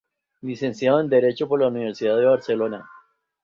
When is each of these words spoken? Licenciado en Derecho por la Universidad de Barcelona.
Licenciado 0.41 0.99
en 0.99 1.09
Derecho 1.09 1.47
por 1.47 1.61
la 1.61 1.67
Universidad 1.67 2.17
de 2.17 2.25
Barcelona. 2.25 2.89